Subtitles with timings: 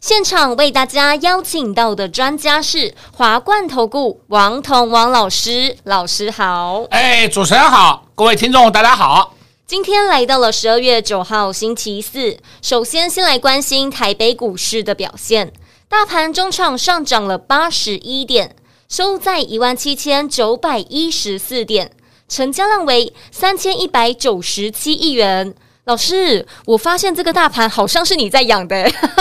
[0.00, 6.84] 现场为大家邀请到的专家是华冠投顾王彤王老师，老师好。
[6.90, 9.34] 哎，主持人好，各位听众大家好。
[9.66, 15.50] 今天来到了十二月九号星期四，首先先来关心台北股市的表现，
[15.88, 18.54] 大盘中场上涨了八十一点，
[18.88, 21.90] 收在一万七千九百一十四点，
[22.28, 25.54] 成交量为三千一百九十七亿元。
[25.86, 28.76] 老师，我发现这个大盘好像是你在养的。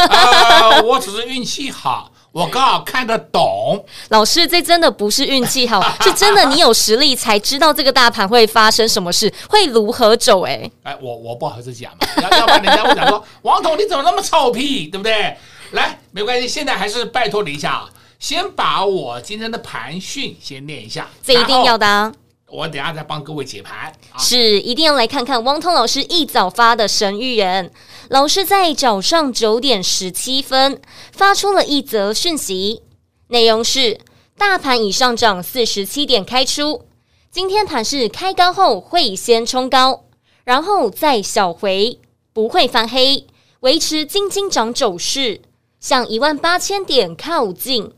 [0.10, 3.86] 呃， 我只是运气好，我刚好看得懂。
[4.10, 10.42] 老师，这真的不是运气好， 是真的你有实力才知道这个大盘会发生什么事，会如何走。
[10.42, 15.38] 哎，哎，我我不好意思讲嘛，要要不然人家会讲说王总你怎么那么臭屁，对不对？
[15.74, 22.12] 来，没关系，现在还是拜托你一下啊，先把我今天的盘讯先念一下，这一定要的啊。
[22.56, 27.70] 我等下再帮各位解盘，是一定要来看看汪通老师一早发的神预言。
[28.08, 30.80] 老师在早上九点十七分
[31.12, 32.82] 发出了一则讯息，
[33.28, 34.00] 内容是：
[34.38, 36.86] 大盘已上涨四十七点开出，
[37.30, 40.06] 今天盘是开高后会先冲高，
[40.46, 42.00] 然后再小回，
[42.32, 43.28] 不会翻黑，
[43.60, 45.42] 维持金金涨走势，
[45.82, 47.92] 向一万八千点靠近。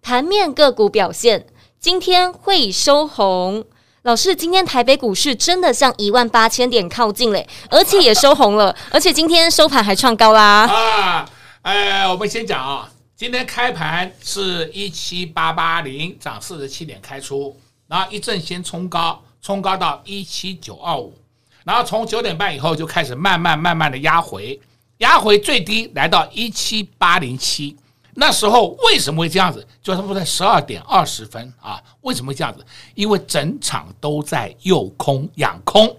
[0.00, 1.46] 盘面个股表现，
[1.80, 3.64] 今天会收红。
[4.04, 10.66] 老师，今天台北股市真的向一万八千点靠近嘞，而且也收红了， 而且今天收盘还创高啦。
[10.66, 11.30] 啊，
[11.62, 21.14] 哎，我们先讲啊，今天开盘是一七八八零，涨四十七点开出，然后一阵先冲高，冲高到一七九二五，
[21.64, 24.60] 然后从九点半以后就开始慢慢慢慢的压回，
[24.98, 27.74] 压回最低来到一七八零七。
[28.16, 29.66] 那时候为什么会这样子？
[29.82, 32.64] 就差不多在十二点二十分啊，为什么会这样子？
[32.94, 35.96] 因为整场都在诱空养空，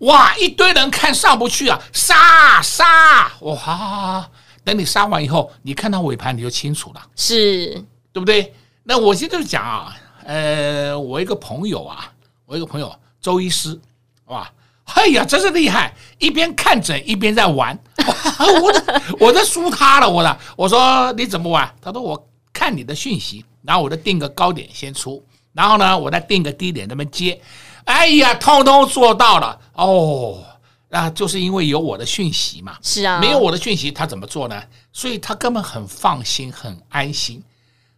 [0.00, 4.28] 哇，一堆人看上不去啊，杀杀，哇！
[4.64, 7.74] 等你杀完以后，你看到尾盘你就清楚了，是
[8.12, 8.54] 对不对？
[8.82, 12.12] 那我现在就讲啊，呃，我一个朋友啊，
[12.46, 13.78] 我一个朋友周医师，
[14.26, 14.50] 哇。
[14.94, 15.94] 哎呀，真是厉害！
[16.18, 17.78] 一边看诊一边在玩，
[18.62, 20.38] 我的我都输他了，我的。
[20.56, 21.72] 我说你怎么玩？
[21.80, 27.40] 他说我看你的讯息，然后我就定个高点先出，然后呢，我再定个低点那么接。
[27.84, 30.44] 哎呀，通通做到了哦！
[30.88, 32.76] 那就是因为有我的讯息嘛。
[32.82, 34.62] 是啊，没有我的讯息，他怎么做呢？
[34.92, 37.42] 所以他根本很放心，很安心。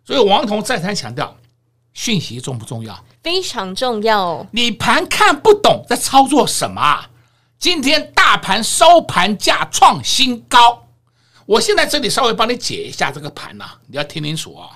[0.04, 1.34] 所以王彤再三强调，
[1.94, 3.04] 讯息重不重要？
[3.22, 4.46] 非常重要。
[4.50, 7.08] 你盘看不懂，在操作什么啊？
[7.62, 10.84] 今天大盘收盘价创新高，
[11.46, 14.70] 我现在这里稍微帮你解一下这个盘呐，你要听清楚啊。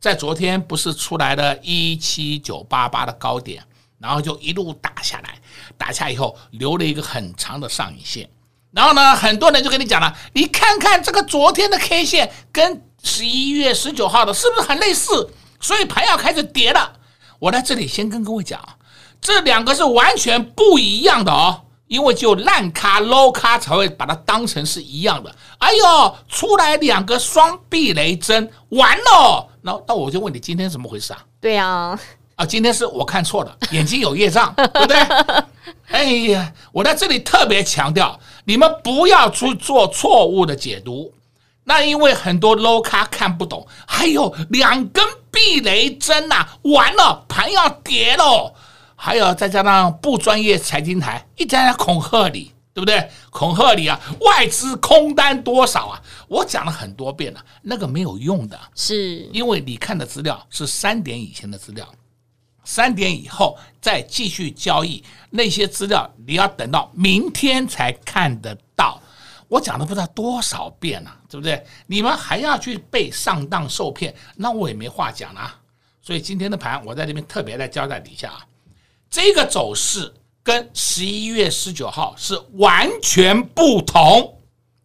[0.00, 3.62] 在昨天不是出来了一七九八八的高点，
[4.00, 5.38] 然后就一路打下来，
[5.78, 8.28] 打下以后留了一个很长的上影线，
[8.72, 15.30] 然后呢，很多人就跟你讲了，你看看这个昨天的 K 线跟十一月十九号的是不是很类似？
[15.60, 16.94] 所以盘要开始跌了。
[17.38, 18.60] 我在这里先跟各位讲，
[19.20, 25.30] 这两个是完全不一样的哦，因为只有烂咖 low 咖才会把它当成是一样的。
[25.58, 29.46] 哎呦，出来两个双避雷针，完了！
[29.60, 31.22] 那那我就问你，今天怎么回事啊？
[31.38, 32.00] 对啊，
[32.36, 34.96] 啊，今天是我看错了，眼睛有业障，对不对？
[35.92, 41.12] 哎呀，我在这里特别强调，你们不要去做错误的解读。
[41.64, 48.54] 那因为很多 low 咖看不懂，还有两根避雷针呐、啊，完了盘要跌喽，
[49.04, 53.10] 还有再加上不专业财经台一直在恐吓你，对不对？
[53.30, 56.00] 恐吓你啊，外资空单多少啊？
[56.28, 61.84] 我讲了很多遍了，那个没有用的，是因为你看的资料是三点以前的资料，
[62.62, 69.02] 三点以后再继续交易，那些资料你要等到明天才看得到。
[69.48, 71.66] 我讲了不知道多少遍了，对不对？
[71.88, 75.52] 你们还要去被上当受骗，那我也没话讲了。
[76.00, 78.46] 所以今天的盘，我在这边特别在交代底下啊，
[79.12, 80.10] 这个走势
[80.42, 84.38] 跟十一月十九号是完全不同。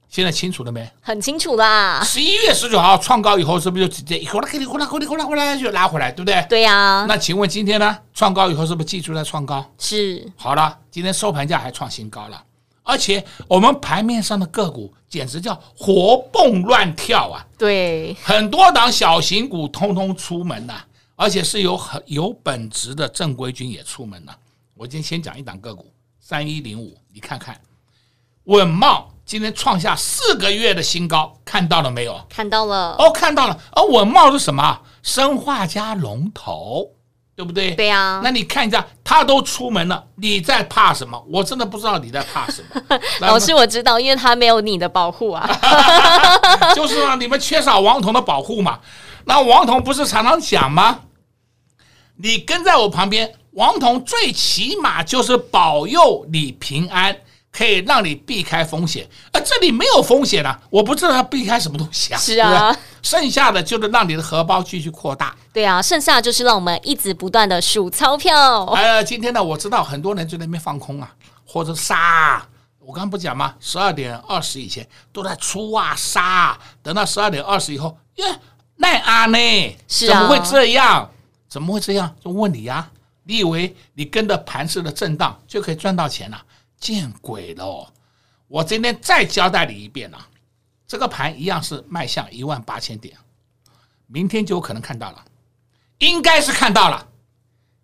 [0.09, 0.85] 现在清楚了没？
[0.99, 2.03] 很清楚啦。
[2.03, 6.45] 十一月十九号创高以后，是不是就直接一呼啦，给你呼啦，呼啦，呼啦，就拉回来，对不对？
[6.49, 7.05] 对呀。
[7.07, 7.97] 那请问今天呢？
[8.13, 9.65] 创高以后是不是继续在创高？
[9.77, 10.29] 是。
[10.35, 12.43] 好了，今天收盘价还创新高了。
[12.83, 17.45] 而且我们盘面上的个股简直叫活蹦乱跳啊！
[17.57, 20.85] 对，很多档小型股通通出门呐、啊，
[21.17, 24.37] 而且是有很有本质的正规军也出门了、啊。
[24.75, 27.59] 我今天先讲一档个股，三一零五，你看看，
[28.43, 32.23] 稳茂今天创下四个月的新高，看到了没有？
[32.29, 33.59] 看到了哦，看到了。
[33.71, 34.79] 而稳茂是什么？
[35.01, 36.91] 生化加龙头。
[37.35, 37.75] 对不对？
[37.75, 38.21] 对呀、啊。
[38.23, 41.23] 那你看一下，他都出门了，你在怕什么？
[41.29, 42.81] 我真的不知道你在怕什么。
[43.21, 45.47] 老师，我知道，因为他没有你的保护啊。
[46.73, 48.79] 就是啊，你们缺少王彤的保护嘛。
[49.25, 51.01] 那王彤不是常常讲吗？
[52.17, 57.15] 你跟在我旁边，王彤最起码就是保佑你平安。
[57.49, 60.59] 可以让你避开风险，而这里没有风险啊！
[60.69, 62.17] 我不知道他避开什么东西啊。
[62.19, 65.35] 是啊，剩下的就是让你的荷包继续扩大。
[65.51, 68.63] 对啊，剩下就是让我们一直不断的数钞票。
[68.65, 71.11] 呃，今天呢，我知道很多人就在那边放空啊，
[71.47, 72.45] 或者杀。
[72.79, 73.55] 我刚刚不讲吗？
[73.59, 78.25] 十二点二十以前都在出啊杀，等到十二点二十以后，耶，
[78.75, 79.77] 奈阿呢？
[79.87, 81.09] 是啊，怎么会这样？
[81.47, 82.15] 怎么会这样？
[82.19, 82.91] 就问你呀、啊，
[83.23, 86.45] 你以为你跟着盘势的震荡就可以赚到钱了、啊？
[86.79, 87.91] 见鬼了！
[88.47, 90.27] 我今天再交代你一遍啊，
[90.87, 93.17] 这个盘一样是迈向一万八千点，
[94.05, 95.25] 明天就有可能看到了，
[95.97, 97.07] 应该是看到了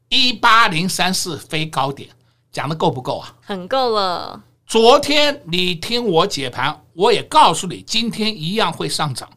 [0.09, 2.09] 一八零三四非高点，
[2.51, 3.35] 讲的够不够啊？
[3.41, 4.43] 很够了。
[4.65, 9.29] 昨天你听我解盘，我也告诉你，今天一样会上涨，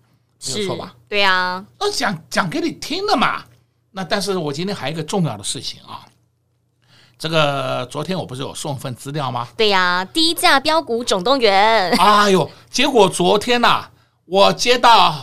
[0.47, 0.95] 没有错吧？
[1.09, 3.45] 对呀，我讲讲给你听的嘛。
[3.97, 6.05] 那但是我今天还有一个重要的事情啊。
[7.19, 9.49] 这个昨天我不是有送份资料吗？
[9.57, 11.91] 对呀，低价标股总动员。
[11.93, 13.91] 哎呦，结果昨天呐、啊，
[14.27, 15.17] 我接到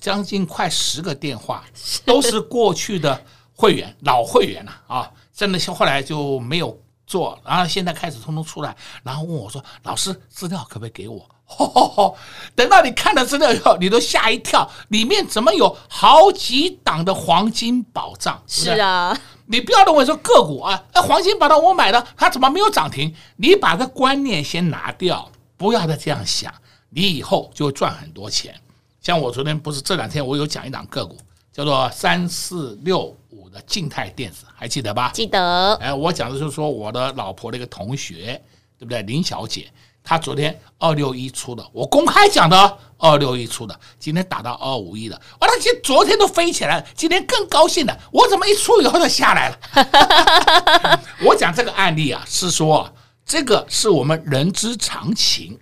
[0.00, 1.64] 将近快十个电话，
[2.04, 3.22] 都是过去的
[3.54, 6.76] 会员、老会员了啊，真的后来就没有
[7.06, 12.16] 做，然后现在开始通通出来，然后问我说：“老师，资料可不可以给我？”吼吼吼，
[12.54, 18.42] 等到你看了资料以后，你都吓一跳，里面怎么有好几档的黄金宝藏？
[18.46, 19.18] 是啊。
[19.48, 23.14] 你不要认为说个股啊，那黄金宝藏我买了，它怎么没有涨停？
[23.36, 26.52] 你把这观念先拿掉，不要再这样想，
[26.90, 28.52] 你以后就会赚很多钱。
[29.00, 31.16] 像我昨天不是这两天我有讲一档个股，
[31.52, 35.12] 叫做三四六五的静态电子，还记得吧？
[35.14, 35.74] 记得。
[35.74, 38.42] 哎，我讲的就是说我的老婆的一个同学，
[38.76, 39.00] 对不对？
[39.02, 39.70] 林小姐。
[40.08, 48.00] 他昨天二六一出的，我公开讲的二六一出的，今天打到二五一了，哇，他今昨天都飞起来了，今天更高兴了。
[48.12, 51.02] 我怎么一出以后就下来了？
[51.26, 52.88] 我讲这个案例啊，是说
[53.24, 55.58] 这个是我们人之常情，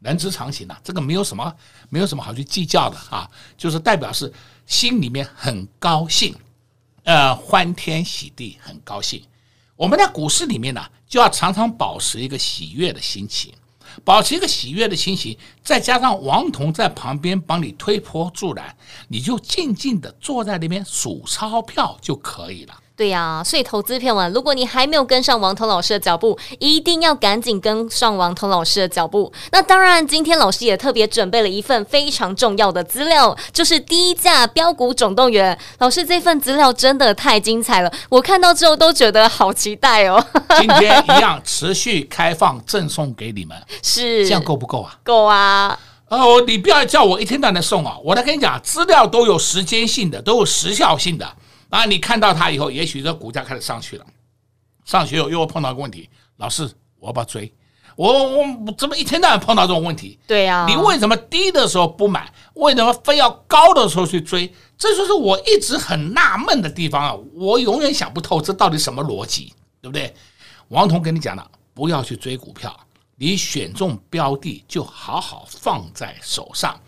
[0.00, 1.54] 人之常情啊，这个没有什么
[1.88, 4.32] 没有什么好去计较的啊，就是代表是
[4.66, 6.34] 心里面很高兴，
[7.04, 9.22] 呃，欢天喜地，很高兴。
[9.76, 13.54] 我们在股市里面呢，就要常常保持一个喜悦的心情。
[14.04, 18.76] 保持一个喜悦的心情，再加上王彤在旁边帮你推波助澜，
[19.08, 22.74] 你就静静的坐在那边数钞票就可以了。
[22.96, 29.30] 对呀、啊，所以投资朋友们，如果你还没有跟上王彤老师的脚步，一定要赶紧跟上王彤老师的脚步。
[29.52, 35.56] 那当然，今天老师也特别准备了一份非常重要的资料，就是低价标股总动员。
[35.78, 40.24] 老师这份资料真的太精彩了，我看到之后都觉得好期待哦。
[40.58, 43.54] 今天一样持续开放赠送给你们，
[43.84, 44.96] 是这样够不够啊？
[45.04, 45.78] 够啊！
[46.08, 47.98] 哦，你不要叫我一天到晚送啊！
[48.02, 51.30] 我来跟你讲，资料都有时间性的，都有时效性的。
[51.76, 54.06] 啊，你看到它以后，也许这股价开始上去了。
[54.84, 56.62] 上学又又碰到一个问题，老师，
[56.98, 57.52] 我要不要追？
[57.96, 60.18] 我我怎么一天到晚碰到这种问题？
[60.26, 62.32] 对呀、啊，你为什么低的时候不买？
[62.54, 64.52] 为什么非要高的时候去追？
[64.78, 67.14] 这就是我一直很纳闷的地方啊！
[67.34, 70.14] 我永远想不透这到底什么逻辑，对不对？
[70.68, 72.78] 王彤跟你讲了，不要去追股票，
[73.16, 76.78] 你选中标的就好好放在手上，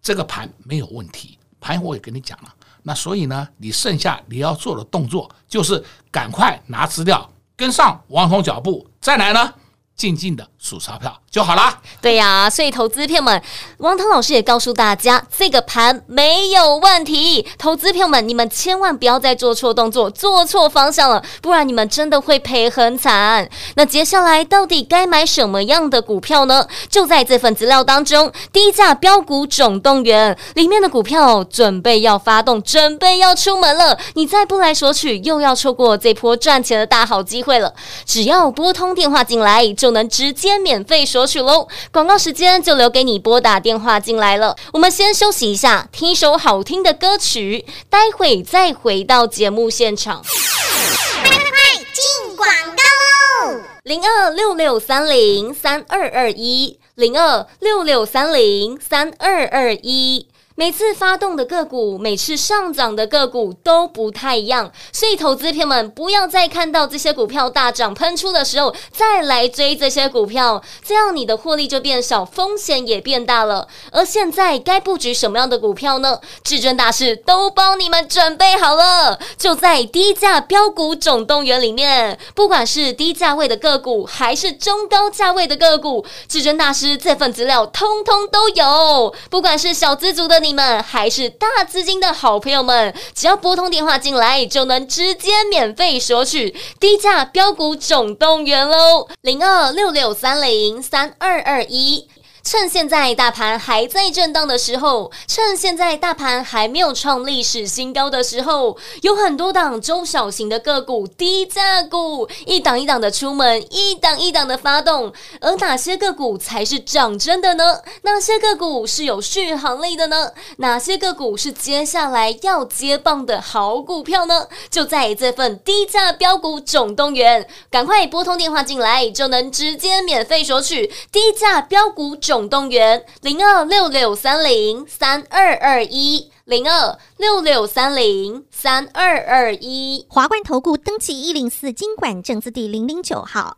[0.00, 1.38] 这个盘没有问题。
[1.60, 2.54] 盘我也跟你讲了。
[2.88, 9.52] 那所以呢，你剩下你要做的动作就是赶快拿资料跟上王彤脚步，再来呢，
[9.96, 11.20] 静静的数钞票。
[11.36, 11.78] 就好了。
[12.00, 13.42] 对呀、所以投资票们，
[13.78, 17.46] 王涛老师也告诉大家，这个盘没有问题。
[17.58, 23.46] 投资票们，你们千万不要再做错动作、做错方向了，不然你们真的会赔很惨。
[23.74, 26.66] 那接下来到底该买什么样的股票呢？
[26.88, 33.98] 就在这份资料当中，低价标股总动员里面的股票准备要发动，准备要出门了。
[34.14, 37.74] 你再不来索取，又要错过这波赚钱的大好机会了。
[38.06, 39.66] 只要拨通电话进来。
[39.76, 41.66] 就能直接免费索取喽！
[41.92, 44.56] 广告时间就留给你拨打电话进来了。
[44.72, 50.22] 我们先休息一下，听一首好听的歌曲，待会再回到节目现场。
[50.22, 53.60] 快快进广告喽！
[53.82, 60.28] 零二六六三零三二二一，零二六六三零三二二一。
[60.58, 73.68] 每次发动的个股，每次上涨的个股都不太一样，所以投资朋友们不要再看到这些股票大涨喷出的时候再来追这些股票，这样你的获利就变少，风险也变大了。
[73.92, 76.18] 而现在该布局什么样的股票呢？
[76.42, 90.56] 至尊大师都帮你们准备好了，就在低价标股总动员里面，不管是低价位的个股还是中高价位的个股，至尊大师这份资料通通都有，不管是小资族的你。
[90.56, 102.08] 们还是大资金的好朋友们，只要拨通电话进来，就能直接免费索取低价标股总动员喽，零二六六三零三二二一。
[102.46, 115.12] 趁现在大盘还在震荡的时候，趁现在大盘还没有创历史新高的时候，有很多档中小型的个股、低价股，一档一档的出门，一档一档的发动。
[115.40, 117.80] 而哪些个股才是涨真的呢？
[118.02, 120.30] 哪些个股是有续航力的呢？
[120.58, 124.46] 哪些个股是接下来要接棒的好股票呢？
[124.70, 132.35] 就在这份低价标股总动员，赶快拨通电话进来，就能直接免费索取低价标股总。
[132.36, 140.04] 总动员零二六六三零三二二一零二六六三零三二二一。
[140.10, 143.56] 华冠投顾登记一零四金管证字第零零九号，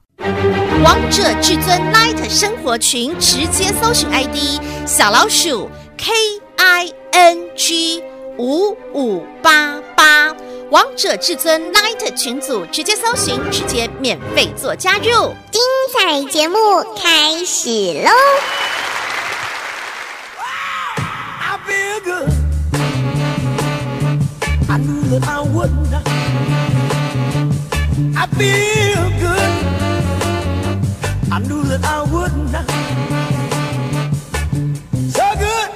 [0.85, 6.12] 王者至尊 Light 生活群直接搜寻 ID 小老鼠 K
[6.58, 8.04] I N G
[8.38, 10.32] 五五八八，
[10.70, 15.61] 王者至尊 Light 群组直接搜寻，直接免费做加入，精
[15.92, 16.56] 彩节目
[16.97, 17.68] 开始
[18.04, 18.11] 喽！
[21.99, 22.19] nigga.
[24.69, 26.07] I knew that I would not.
[28.17, 29.52] I feel good.
[31.33, 32.67] I knew that I would not.
[35.17, 35.71] So good,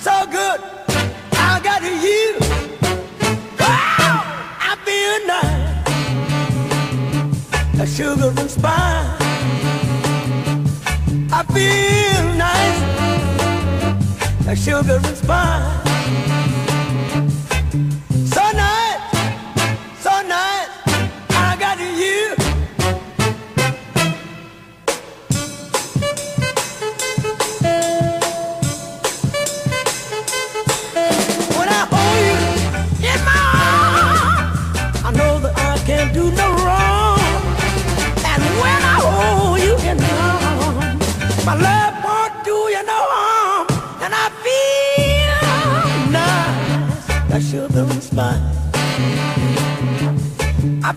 [0.00, 0.60] so good.
[1.32, 2.38] I got to you.
[3.58, 5.74] I feel nice.
[7.80, 9.20] A sugar and spice.
[11.32, 13.05] I feel nice
[14.46, 16.75] like sugar and spice.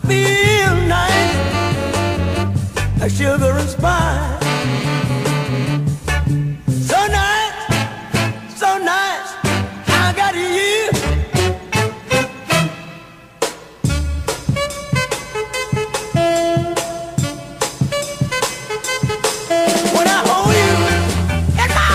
[0.10, 1.38] feel nice,
[3.00, 4.44] like sugar and spice.
[6.90, 7.58] So nice,
[8.62, 9.30] so nice,
[9.88, 10.90] I got you.
[19.96, 20.74] When I hold you
[21.64, 21.90] in my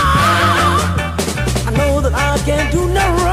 [0.63, 0.83] arms,
[1.67, 3.24] I know that I can't do no wrong.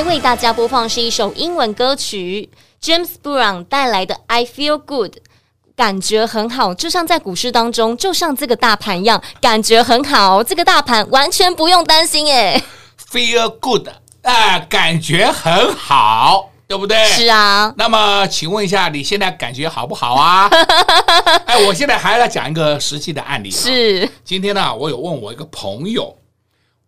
[0.00, 2.48] 来为大家播放是一首英文歌曲
[2.82, 5.10] ，James Brown 带来的《I Feel Good》，
[5.76, 10.42] 感觉很好，就像在股市当中，就像这个大盘一样，感觉很好。
[10.42, 12.62] 这个大盘完全不用担心，耶
[13.12, 17.04] ，Feel Good 啊、呃，感觉很好，对不对？
[17.04, 17.74] 是啊。
[17.76, 20.48] 那么，请问一下，你现在感觉好不好啊？
[21.44, 23.50] 哎，我现在还要讲一个实际的案例。
[23.50, 26.16] 是，今天呢，我有问我一个朋友。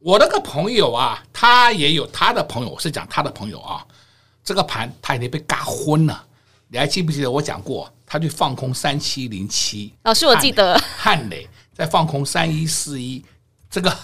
[0.02, 3.86] 我那个朋友啊，他也有他的朋友，我是讲他的朋友啊，
[4.42, 6.24] 这个盘他已经被嘎昏了。
[6.66, 9.94] 你还记不记得我讲过，他去放空三七零七？
[10.02, 13.24] 老师，我记得汉磊在放空三一四一，
[13.70, 13.96] 这个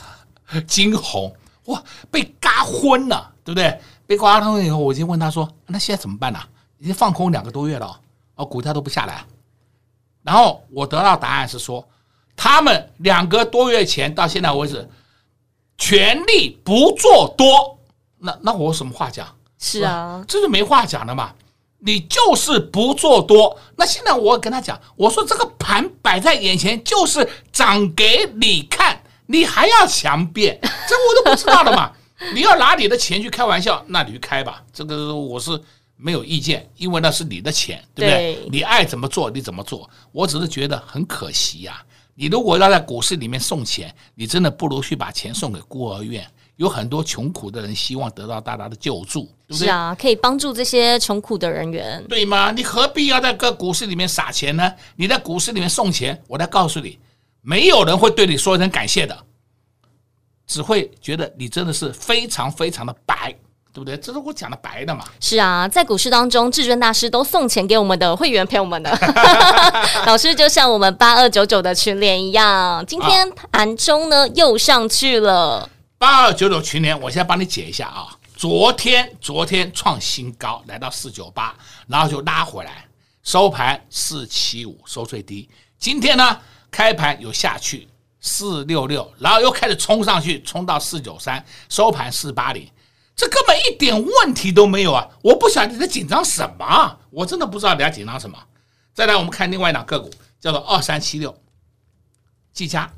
[0.68, 3.80] 金红哇，被嘎昏了，对不对？
[4.06, 6.38] 被刮通以后，我就问他说：“那现在怎么办呢？
[6.78, 8.00] 已经放空两个多月了，
[8.36, 9.24] 哦，股价都不下来。”
[10.22, 11.86] 然后我得到答案是说，
[12.36, 14.88] 他们两个多月前到现在为止，
[15.78, 17.78] 全力不做多。
[18.18, 19.26] 那那我有什么话讲？
[19.58, 21.32] 是啊，这就没话讲了嘛。
[21.80, 31.92] 你就是不做多，那现在我跟他讲，我说这个盘摆在眼前就是涨给你看，你还要强辩，这我都不知道了嘛。
[32.34, 35.60] 你要拿你的钱去开玩笑，那你去开吧，这个我是
[35.96, 38.34] 没有意见，因为那是你的钱，对不对？
[38.34, 41.80] 对，你爱怎么做你怎么做，我只是觉得很可惜呀。
[42.20, 46.28] 你如果要在股市里面送钱，你真的不如去把钱送给孤儿院。
[46.56, 49.58] 有很多穷苦的人希望得到大家的救助，对不对？
[49.58, 52.50] 是啊，可以帮助这些穷苦的人员，对吗？
[52.50, 54.74] 你何必要在个股市里面撒钱呢？
[54.96, 56.98] 你在股市里面送钱，我来告诉你，
[57.40, 59.16] 没有人会对你说一声感谢的，
[60.44, 63.32] 只会觉得你真的是非常非常的白，
[63.72, 63.96] 对不对？
[63.98, 65.04] 这是我讲的白的嘛。
[65.20, 68.90] 是啊，在股市当中，至尊大师都送钱给我们的会员陪我们的，
[70.06, 75.68] 老师就像我们八二九九的群联一样，今天盘中呢又上去了。
[75.98, 78.08] 八二九九群联，我现在帮你解一下啊。
[78.36, 81.54] 昨天昨天创新高，来到四九八，
[81.88, 82.86] 然后就拉回来，
[83.24, 85.48] 收盘四七五，收最低。
[85.76, 86.38] 今天呢，
[86.70, 87.88] 开盘有下去
[88.20, 92.68] 四六六，然后又开始冲上去，冲到四九三，收盘四八零。
[93.18, 95.04] 这根本一点问题都没有啊！
[95.22, 98.38] 我不晓得你在紧张什么，我真的不知道你在紧张什么。
[98.94, 100.08] 再来，我们看另外一档个股，
[100.38, 101.36] 叫做二三七六，
[102.52, 102.88] 技嘉，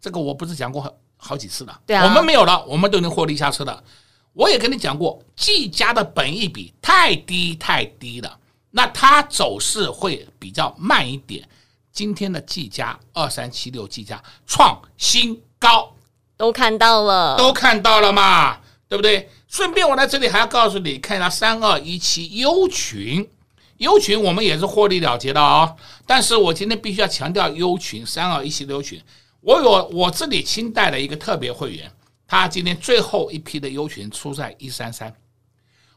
[0.00, 3.84] 这个我不是讲过好几次了，对啊，我们没有了，我们都能获利下车的。
[4.32, 8.36] 我也跟你讲过，技嘉的本益比太低太低了，
[8.72, 11.48] 那它走势会比较慢一点。
[11.92, 15.92] 今天的技嘉二三七六技嘉创新高，
[16.36, 19.30] 都看到了，都看到了嘛，对不对？
[19.48, 23.26] 顺便我在这里还要告诉你，看一下三二一七优群，
[23.78, 25.74] 优群我们也是获利了结的啊、
[26.06, 29.00] 但是我今天必须要强调优群三二一七优群。
[29.40, 31.90] 我有我这里清代的一个特别会员，
[32.26, 35.14] 他今天最后一批的优群出在一三三，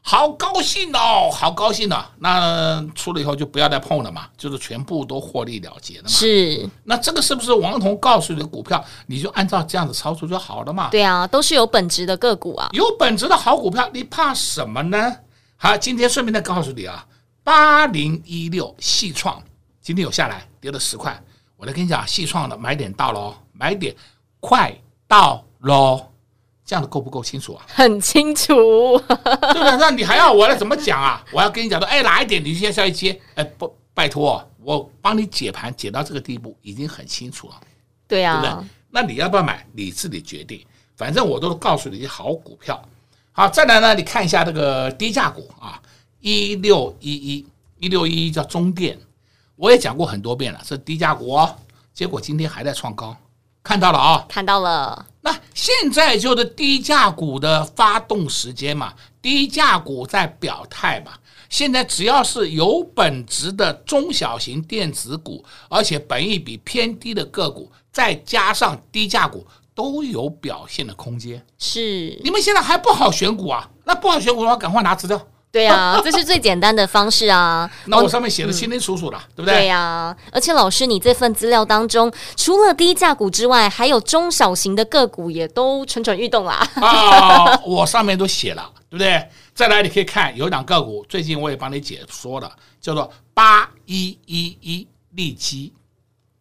[0.04, 2.04] 好高兴哦，好高兴哦。
[2.18, 6.08] 那出了以后就不要再碰了嘛，就是全部都获利了结了嘛。
[6.08, 10.90] 是，那这个是不是王彤告诉你的股票，你就按照这样子操作就好了嘛？
[10.90, 15.16] 对啊，都是有本质的个股啊，有本质的好股票，你怕什么呢？
[15.56, 17.06] 好，今天顺便再告诉你啊，
[17.44, 19.40] 八零一六细创
[19.80, 21.16] 今天有下来，跌了十块。
[21.56, 23.94] 我来跟你讲，细创的买点到喽，买点
[24.40, 26.08] 快到喽，
[26.64, 27.64] 这样的够不够清楚啊？
[27.68, 28.52] 很清楚，
[28.98, 29.76] 对不对？
[29.78, 31.24] 那你还要我来怎么讲啊？
[31.32, 33.20] 我要跟你讲说，哎，哪一点你先下一接？
[33.34, 37.54] 哎，不，拜托，我帮你解盘解到这个地步，已经很清楚了。
[38.06, 38.68] 对呀、啊，对不对？
[38.90, 39.66] 那你要不要买？
[39.72, 40.64] 你自己决定。
[40.96, 42.80] 反正我都告诉你一些好股票。
[43.32, 45.80] 好，再来呢，你看一下这个低价股啊，
[46.20, 47.46] 一六一一，
[47.78, 48.96] 一六一一叫中电。
[49.56, 51.56] 我也讲过很多遍了，是低价股哦，
[51.92, 53.16] 结果今天还在创高，
[53.62, 54.24] 看到了啊、哦？
[54.28, 55.06] 看到了。
[55.22, 61.12] 那现在就是低价股的发动时间嘛，低价股在表态嘛。
[61.48, 71.44] 现在只要是有本质的中小型电子股，而且本益比偏低的个股，再加上低价股，都有表现的空间。
[71.58, 72.18] 是。
[72.24, 73.68] 你们现在还不好选股啊？
[73.84, 75.26] 那不好选股的话，赶快拿资料。
[75.52, 77.70] 对啊，这是最简单的方式啊。
[77.84, 79.54] 那我上面写的清清楚楚的，嗯、对不对？
[79.54, 86.66] 对呀、啊，而且老师，你这份资料当中，除了低价股之外，还有中小型的个股也都蠢蠢欲动啦。
[86.76, 89.28] 啊， 我上面都写了，对不对？
[89.54, 95.70] 再来，你可以看有一档个股，最近我也帮你解说了，叫做八一一一利基，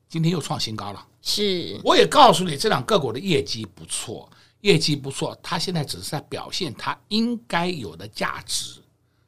[0.07, 1.05] 今天又创新高了。
[1.21, 4.29] 是，我也告诉你，这两个股的业绩不错，
[4.61, 8.80] 业绩不错，它现在只是在表现它应该有的价值。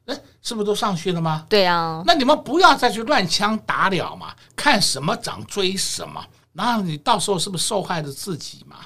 [0.06, 1.46] 哎，是不是都上去了吗？
[1.48, 8.78] 对啊，那你们不要再去乱枪打鸟嘛，看什么涨追什么，然后你到时候是不是受害的自己嘛？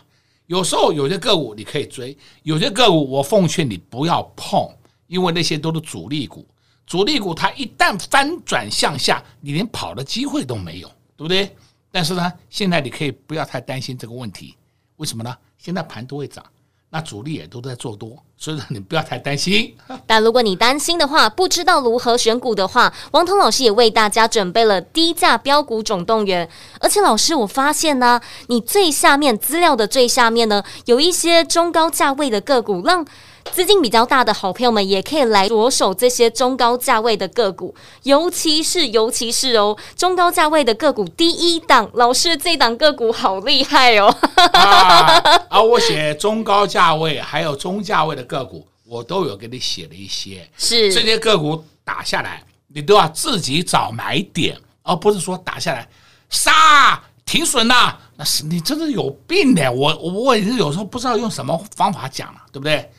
[0.46, 4.66] 有时候有些个股你可以追，有些个股我奉劝你不要碰，
[5.06, 6.46] 因为那些都是主力股，
[6.86, 11.54] 主力股它一旦翻转向下，你连跑的机会都没有，对不对？
[11.90, 14.54] 但是呢，现在你可以不要太担心这个问题，
[14.96, 15.36] 为什么呢？
[15.58, 16.44] 现在盘都会涨，
[16.90, 19.76] 那主力也都在做多， 所以说你不要太担心。
[20.06, 26.48] 但如果你担心的话，不知道如何选股的话，王彤老师也为大家准备了低价标股总动员。
[26.80, 33.04] 而且老师，我发现呢、你最下面资料的最下面呢，有一些中高价位的个股，让
[33.52, 44.06] 资金比较大的好朋友们也可以来着手这些中高价位的个股，尤其是尤其是哦，中高价位的个股第一档，老师这档个股好厉害哦！
[44.52, 55.88] 啊，啊，我写中高价位还有中价位的个股，我都有给你写了一些，是这些个股打下来，你都要自己找买点，而不是说打下来
[56.30, 59.70] 杀停损呐，那是你真的有病的。
[59.72, 62.90] 我我也是有时候不知道用什么方法讲了，对不对？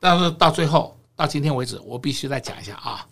[0.00, 3.06] 但是到最后，到今天为止，我必须再讲一下啊！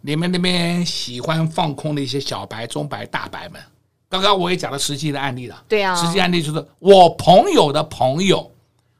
[0.00, 3.62] 你们那边喜欢放空的一些小白、中白、大白们，
[4.08, 5.62] 刚刚我也讲了实际的案例了。
[5.68, 8.50] 对啊，实际案例就是我朋友的朋友，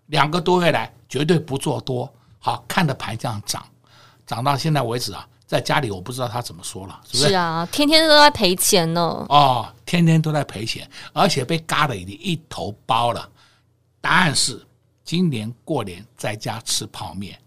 [0.07, 3.65] 两个多月来绝对不做多，好看的盘这样涨，
[4.27, 7.29] 涨到现在为止啊，在家里我不知道他怎么说了，是不是？
[7.31, 9.01] 是啊，天天都在赔钱呢。
[9.31, 13.27] 哦，天天都在赔钱，而且被嘎的已经一头包了。
[14.03, 14.65] 答案是。
[15.13, 17.39] 今年过年在家吃泡面，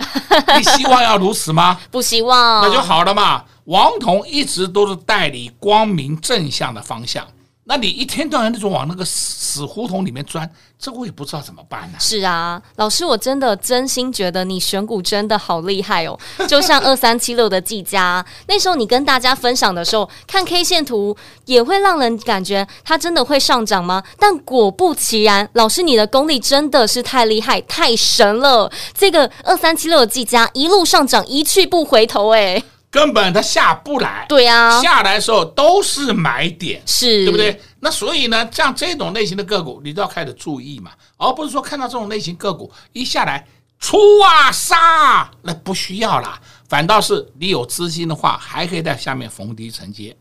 [0.56, 1.78] 你希望要如此吗？
[1.92, 3.44] 不希望，那就好了嘛。
[3.64, 7.26] 王彤一直都是代理光明正向的方向。
[7.64, 11.98] 那你一天到晚那种往那个死胡同里面钻，这我也不知道怎么办呢？
[12.00, 16.18] 是啊，老师，我真的真心觉得你选股真的好厉害哦。
[16.48, 24.02] 就像二三七六的技嘉，那时候你跟大家分享的时候，看 K 线图也会让人感觉它真的会上涨吗？
[24.18, 28.70] 但果不其然，老师你的功力真的是太厉害、太神了。
[28.92, 32.60] 这个二三七六的技嘉一路上涨，一去不回头，哎。
[32.92, 37.58] 根本它下不来，对啊，下来的时候都是买点，是，对不对？
[37.80, 43.46] 那所以呢，像这种类型的个股，你都要开始注意嘛，而不是说看到这种类型个股一下来
[43.80, 46.38] 出啊杀，那不需要啦。
[46.68, 50.14] 反倒是你有资金的话，还可以在下面逢低承接。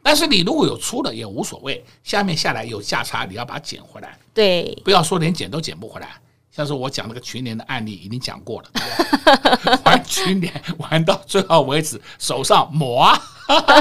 [0.00, 6.20] 但是你如果有出了也无所谓，下面下来有价差，你要把它捡回来，对，不要说连捡都捡不回来。
[6.54, 13.18] 像是我讲那个群联的案例已经讲过了，对对 玩群联玩到最后为止，手上抹啊，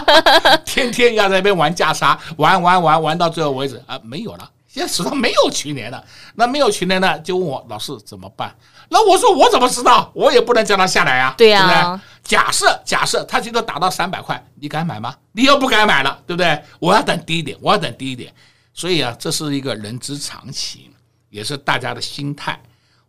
[0.66, 6.02] 天天要在那边玩架杀，玩玩玩玩到最后为止啊，没有了，现在手上没有群联了。
[6.36, 8.56] 那没有群联呢，就问我老师怎么办？
[8.88, 10.10] 那我说我怎么知道？
[10.16, 12.02] 我也不能叫他下来啊，对呀？
[12.24, 15.14] 假设假设他今天打到三百块，你敢买吗？
[15.34, 16.64] 你又不敢买了，对不对？
[16.80, 18.34] 我要等低一点，我要等低一点。
[18.74, 20.91] 所以啊，这是一个人之常情。
[21.32, 22.62] 也是大家的心态。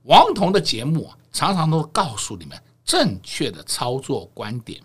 [0.05, 4.81] 王彤的节目常常都告诉你们正确的操作观点，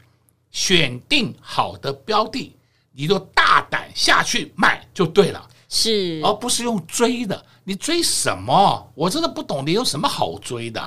[0.52, 2.54] 选定好的标的，
[2.92, 7.46] 你就大胆下去买就对了，是，而不是用追的。
[7.64, 8.92] 你追什么？
[8.94, 10.82] 我真的不懂，你有什么好追的？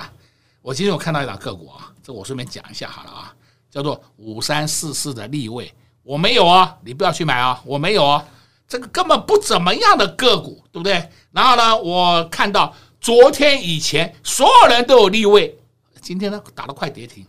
[0.61, 3.35] 我今天我看到一档个股啊，这我顺便讲一下好了啊，
[3.69, 8.25] 叫做五三四四的立位，我没有啊，你不要去买啊，我没有啊。
[8.71, 11.09] 这个根本不怎么样的个股，对不对？
[11.33, 15.59] 然后呢，我看到昨天以前所有人都有立位，
[15.99, 17.27] 今天呢打了快跌停，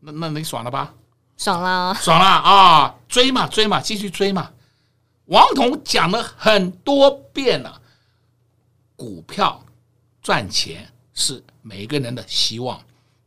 [0.00, 0.92] 那那你爽了吧？
[1.36, 2.92] 爽了，爽了啊！
[3.06, 4.50] 追嘛追嘛，继续追嘛。
[5.26, 7.80] 王彤讲了很多遍了，
[8.96, 9.64] 股票
[10.20, 12.82] 赚钱是每个人的希望，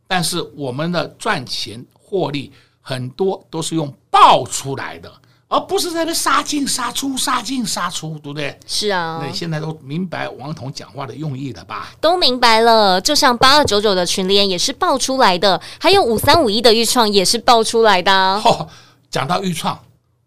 [0.06, 5.10] 但是我们的赚钱获利很多都是用爆出来的。
[5.54, 8.58] 而不是在那杀进杀出、杀进杀出，对不对？
[8.66, 11.90] 是啊，那现在都明白王彤讲话的用意了吧？
[12.00, 13.00] 都明白了。
[13.00, 18.12] 就像八二九九的群联也是爆出来的，还有五三五一的预创也是爆出来的。
[18.12, 18.68] 哦，
[19.08, 19.78] 讲到预创，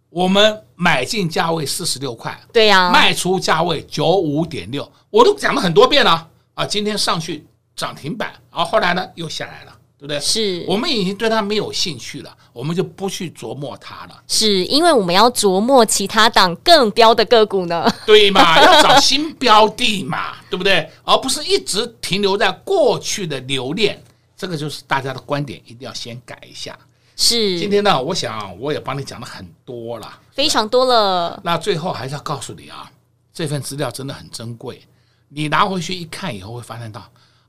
[0.09, 6.65] 我们买进价位四十六块，对呀、啊，卖出价位九五点六，我都讲了很多遍了啊。
[6.65, 9.73] 今天上去涨停板，然后后来呢又下来了。
[9.97, 10.19] 对不对？
[10.19, 14.23] 是我们已经对它没有兴趣了，我们就不去琢磨它了。
[14.27, 17.91] 是因为我们要琢磨其他档更标的个股呢？
[18.05, 18.57] 对嘛？
[18.61, 20.87] 要找新标的嘛，对不对？
[21.03, 24.01] 而不是一直停留在过去的留恋。
[24.35, 26.77] 这个就是大家的观点，一定要先改一下。
[27.15, 31.41] 是今天呢，我想我也帮你讲了很多了，非常多了。
[31.43, 32.87] 那最后还是要告诉你啊，
[33.33, 34.83] 这份资料真的很珍贵，
[35.29, 37.03] 你拿回去一看以后，会发现到。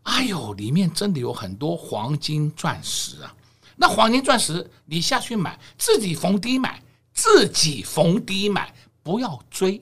[0.09, 3.33] 哎呦，里面真的有很多黄金钻石啊！
[3.77, 9.81] 那黄金钻石，你下去买，自己逢低买，自己逢低买，不要追，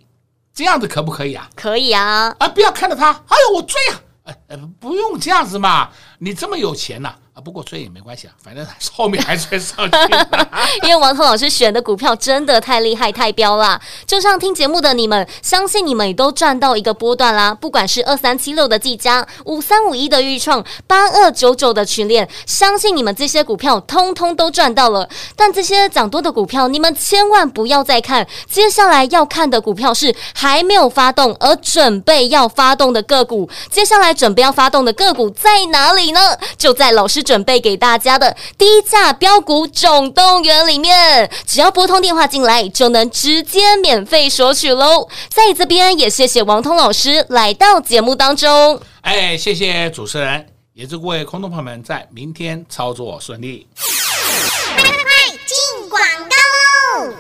[0.53, 1.49] 这样子可不可以啊？
[1.55, 2.35] 可以啊！
[2.41, 4.03] 啊，不要看着他，哎呦，我追啊！
[4.25, 7.19] 哎哎，不用这样子嘛，你这么有钱呐、啊？
[7.37, 9.99] 啊，不过追也没关系啊，反正后面还追上去。
[10.85, 13.79] 因为王彤老师选的股票真的太厉害、太飙啦。
[14.07, 17.53] 就像听节目的你们，相信你们也都赚到一个波段啦。
[17.53, 25.07] 不管是二三七六的技嘉、五三五一的预创、八二九九的群联，相信你们这些股票通通都赚到了。
[25.37, 28.27] 但这些涨多的股票，你们千万不要再看。
[28.49, 33.47] 接下来要看的股票是还没有发动而准备要发动的个股。
[33.71, 36.21] 接下来准备要发动的个股在哪里呢？
[36.57, 37.26] 就在老师。
[37.27, 45.09] 准备给大家的低价标股总动员里面，只要拨通电话进来，就能直接免费索取喽。
[45.29, 48.81] 在这边也谢谢王通老师来到节目当中。
[49.01, 53.67] 哎，谢谢主持人，也祝各位空洞朋友们在明天操作顺利。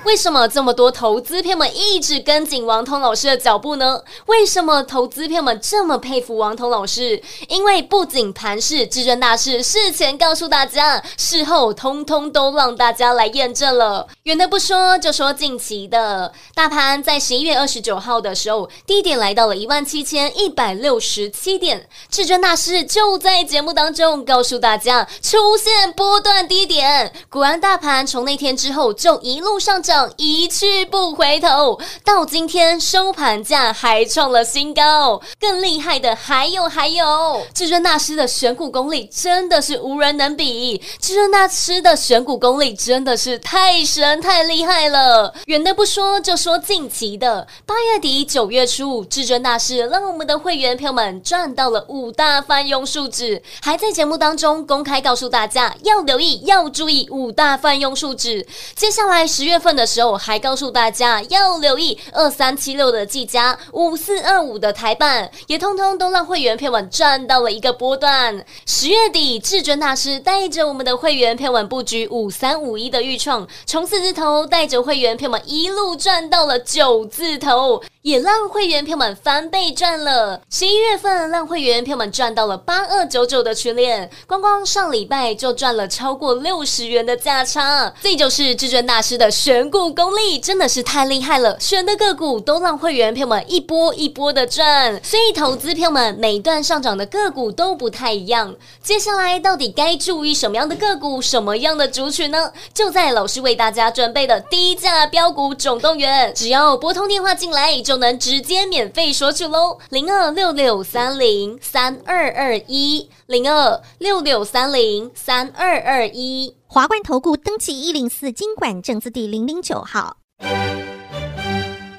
[0.06, 4.00] 为什么这么多投资朋友们一直跟紧王通老师的脚步呢？
[4.26, 7.20] 为什么投资朋友们这么佩服王通老师？
[7.48, 14.06] 因为不仅盘势至尊大师事前告诉大家，事后通通都让大家来验证了。
[14.22, 27.12] 远的不说，就说近期的大盘，在十一月二十九号的时候，低点来到了一万七千一百六十七点，至尊大师就在节目当中告诉大家，出现波段低点。
[27.28, 29.95] 果然，大盘从那天之后就一路上涨。
[30.16, 35.20] 一去不回头，到今天收盘价还创了新高。
[35.40, 40.82] 更厉害的还有还有，至尊大师的选股功力真的是无人能比。
[41.00, 45.32] 至尊大师的选股功力真的是太神太厉害了。
[45.46, 58.46] 远的不说，就说近期的八月底九月初，至尊大师让我们的会员朋友们赚到了五大泛用数指，还在节目当中公开告诉大家要留意要注意五大泛用数指。
[58.74, 59.85] 接下来十月份的。
[59.86, 68.44] 时候还告诉大家要留意二三七六的技嘉，五四二五的台半，也通通都让会员票赚到了一个波段。
[68.66, 77.82] 十月底，至尊大师带着我们的会员朋友们布局五三五一的预创，从四字头带着会员朋友们一路赚到了九字头。
[78.06, 80.40] 也让会员朋友们翻倍赚了。
[80.48, 87.92] 十一月份让会员朋友们赚到了八二九九的群联，光光上礼拜就赚了超过六十元的价差。
[88.00, 91.58] 这就是至尊大师的选股股功力，真的是太厉害了。
[91.58, 95.02] 选的个股都让会员朋友们一波一波的赚。
[95.02, 98.54] 所以投资朋友们每段上涨的个股都不太一样。
[98.80, 102.52] 接下来到底该注意什么样的个股，什么样的族群呢？
[102.72, 107.96] 就在老师为大家准备的低价标股总动员，只要拨通电话进来就。
[107.96, 120.18] 能直接免费索取喽，零二六六三零三二二一，零二六六三零三二二一，华冠投顾登记一零四经管证字第零零九号。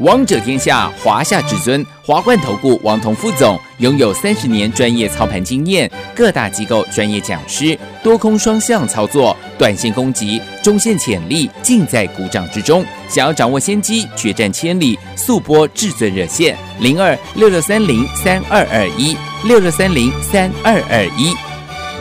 [0.01, 12.85] 王者天下，华夏至尊，华冠投顾王彤副总拥有三十年专业操盘经验，各大机构专业讲师，多空双向操作，短线攻击，中线潜力尽在股掌之中。
[13.09, 21.33] 想要掌握先机，决战千里，速拨至尊热线零二六六三零三二二一六六三零三二二一。